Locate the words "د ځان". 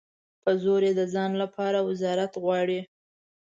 0.99-1.31